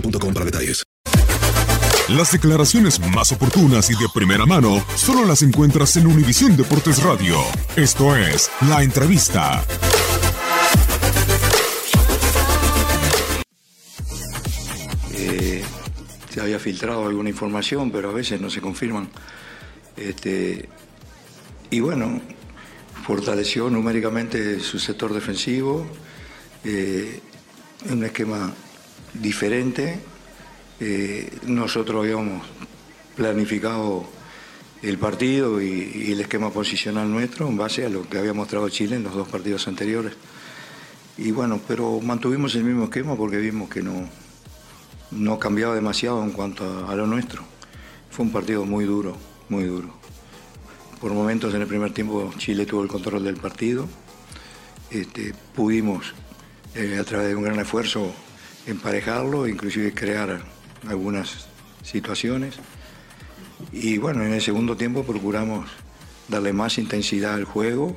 boostmobile.com 0.00 0.34
para 0.34 0.44
detalles. 0.44 0.84
Las 2.08 2.30
declaraciones 2.30 3.00
más 3.00 3.32
oportunas 3.32 3.90
y 3.90 3.94
de 3.94 4.06
primera 4.14 4.46
mano 4.46 4.84
solo 4.94 5.24
las 5.24 5.42
encuentras 5.42 5.96
en 5.96 6.06
Univisión 6.06 6.56
Deportes 6.56 7.02
Radio. 7.02 7.36
Esto 7.74 8.14
es 8.14 8.48
La 8.68 8.84
Entrevista. 8.84 9.64
Eh, 15.14 15.64
se 16.30 16.40
había 16.40 16.60
filtrado 16.60 17.08
alguna 17.08 17.28
información, 17.28 17.90
pero 17.90 18.10
a 18.10 18.12
veces 18.12 18.40
no 18.40 18.50
se 18.50 18.60
confirman. 18.60 19.08
Este, 19.96 20.68
y 21.70 21.80
bueno, 21.80 22.20
fortaleció 23.04 23.68
numéricamente 23.68 24.60
su 24.60 24.78
sector 24.78 25.12
defensivo, 25.12 25.84
eh, 26.64 27.20
un 27.90 28.04
esquema 28.04 28.54
diferente. 29.20 29.98
Eh, 30.80 31.38
nosotros 31.46 32.04
habíamos 32.04 32.42
planificado 33.16 34.06
el 34.82 34.98
partido 34.98 35.60
y, 35.60 36.12
el 36.12 36.20
esquema 36.20 36.50
posicional 36.50 37.10
nuestro 37.10 37.48
en 37.48 37.56
base 37.56 37.86
a 37.86 37.88
lo 37.88 38.08
que 38.08 38.18
había 38.18 38.32
mostrado 38.32 38.68
Chile 38.68 38.96
en 38.96 39.02
los 39.02 39.14
dos 39.14 39.28
partidos 39.28 39.66
anteriores. 39.68 40.14
Y 41.18 41.30
bueno, 41.30 41.60
pero 41.66 42.00
mantuvimos 42.00 42.54
el 42.54 42.64
mismo 42.64 42.84
esquema 42.84 43.16
porque 43.16 43.38
vimos 43.38 43.70
que 43.70 43.82
no, 43.82 44.08
no 45.10 45.38
cambiaba 45.38 45.74
demasiado 45.74 46.22
en 46.22 46.32
cuanto 46.32 46.64
a, 46.64 46.92
a 46.92 46.96
lo 46.96 47.06
nuestro. 47.06 47.42
Fue 48.10 48.24
un 48.24 48.32
partido 48.32 48.64
muy 48.64 48.84
duro, 48.84 49.16
muy 49.48 49.64
duro. 49.64 49.94
Por 51.00 51.12
momentos 51.12 51.54
en 51.54 51.62
el 51.62 51.66
primer 51.66 51.92
tiempo 51.92 52.32
Chile 52.38 52.66
tuvo 52.66 52.82
el 52.82 52.88
control 52.88 53.24
del 53.24 53.36
partido. 53.36 53.86
Este, 54.90 55.34
pudimos, 55.54 56.14
eh, 56.74 56.98
a 57.00 57.04
través 57.04 57.28
de 57.28 57.36
un 57.36 57.42
gran 57.42 57.58
esfuerzo, 57.58 58.12
emparejarlo, 58.66 59.46
inclusive 59.46 59.94
crear 59.94 60.40
algunas 60.88 61.48
situaciones. 61.82 62.56
Y 63.72 63.98
bueno, 63.98 64.24
en 64.24 64.32
el 64.32 64.42
segundo 64.42 64.76
tiempo 64.76 65.04
procuramos 65.04 65.68
darle 66.28 66.52
más 66.52 66.78
intensidad 66.78 67.34
al 67.34 67.44
juego 67.44 67.96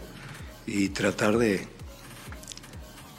y 0.66 0.90
tratar 0.90 1.38
de, 1.38 1.68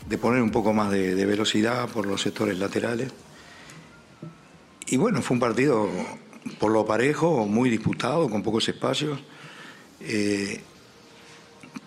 de 0.08 0.18
poner 0.18 0.42
un 0.42 0.50
poco 0.50 0.72
más 0.72 0.90
de, 0.90 1.26
velocidad 1.26 1.88
por 1.88 2.06
los 2.06 2.22
sectores 2.22 2.58
laterales. 2.58 3.12
Y 4.86 4.96
bueno, 4.96 5.22
fue 5.22 5.34
un 5.34 5.40
partido 5.40 5.88
por 6.58 6.72
lo 6.72 6.86
parejo, 6.86 7.46
muy 7.46 7.70
disputado, 7.70 8.28
con 8.28 8.42
pocos 8.42 8.68
espacios, 8.68 9.20
eh, 10.00 10.62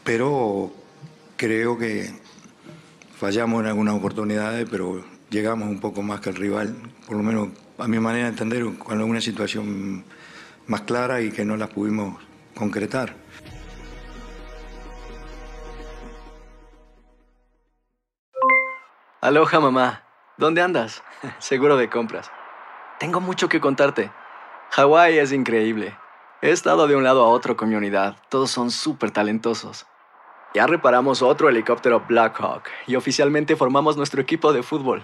pero 0.03 0.71
creo 1.35 1.77
que 1.77 2.13
fallamos 3.17 3.61
en 3.61 3.67
algunas 3.67 3.95
oportunidades, 3.95 4.67
pero 4.69 5.03
llegamos 5.33 5.67
un 5.67 5.79
poco 5.79 6.03
más 6.03 6.21
que 6.21 6.29
el 6.29 6.35
rival, 6.35 6.75
por 7.07 7.17
lo 7.17 7.23
menos 7.23 7.49
a 7.79 7.87
mi 7.87 7.99
manera 7.99 8.25
de 8.25 8.29
entender, 8.29 8.63
con 8.77 8.99
alguna 8.99 9.19
situación 9.19 10.05
más 10.67 10.81
clara 10.81 11.21
y 11.21 11.31
que 11.31 11.43
no 11.43 11.57
las 11.57 11.69
pudimos 11.69 12.21
concretar. 12.55 13.15
Aloha 19.21 19.59
mamá, 19.59 20.03
¿dónde 20.37 20.61
andas? 20.61 21.01
Seguro 21.39 21.77
de 21.77 21.89
compras. 21.89 22.29
Tengo 22.99 23.19
mucho 23.19 23.49
que 23.49 23.59
contarte. 23.59 24.11
Hawái 24.71 25.17
es 25.17 25.31
increíble. 25.31 25.97
He 26.43 26.51
estado 26.51 26.87
de 26.87 26.95
un 26.95 27.03
lado 27.03 27.23
a 27.23 27.29
otro 27.29 27.57
con 27.57 27.69
mi 27.69 27.75
unidad. 27.75 28.17
Todos 28.29 28.51
son 28.51 28.69
súper 28.69 29.09
talentosos. 29.09 29.87
Ya 30.53 30.67
reparamos 30.67 31.23
otro 31.23 31.49
helicóptero 31.49 32.03
Blackhawk 32.07 32.65
y 32.85 32.95
oficialmente 32.95 33.55
formamos 33.55 33.97
nuestro 33.97 34.21
equipo 34.21 34.53
de 34.53 34.61
fútbol. 34.61 35.03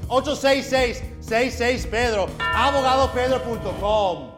866-66 0.11 1.87
Pedro. 1.89 2.27
Abogadopedro.com. 2.39 4.30